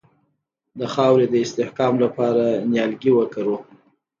[0.79, 3.57] د خاورې د استحکام لپاره نیالګي وکرو.